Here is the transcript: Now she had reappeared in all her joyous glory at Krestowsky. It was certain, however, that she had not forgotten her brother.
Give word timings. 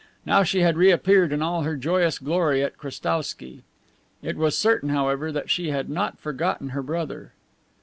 Now 0.25 0.41
she 0.41 0.61
had 0.61 0.77
reappeared 0.77 1.31
in 1.31 1.43
all 1.43 1.61
her 1.61 1.77
joyous 1.77 2.17
glory 2.17 2.63
at 2.63 2.75
Krestowsky. 2.79 3.61
It 4.23 4.35
was 4.35 4.57
certain, 4.57 4.89
however, 4.89 5.31
that 5.31 5.51
she 5.51 5.69
had 5.69 5.91
not 5.91 6.17
forgotten 6.17 6.69
her 6.69 6.81
brother. 6.81 7.33